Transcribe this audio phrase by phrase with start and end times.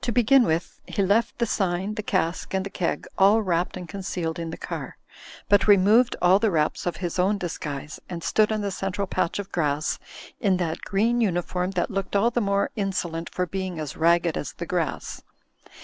[0.01, 3.87] To begin with, he left the sign, the cask, and the keg all wrapped and
[3.87, 4.97] concealed in the car,
[5.47, 9.37] but removed all the wraps of his own disguise, and stood on the central patch
[9.37, 9.99] of grass
[10.39, 14.53] in that green uniform that looked all the more insolent for being as ragged as
[14.53, 15.21] the grass.